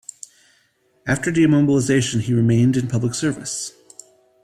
After 1.05 1.29
demobilization 1.29 2.21
he 2.21 2.33
remained 2.33 2.75
in 2.75 2.87
public 2.87 3.13
service. 3.13 3.71